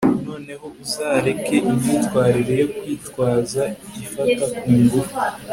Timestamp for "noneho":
0.27-0.65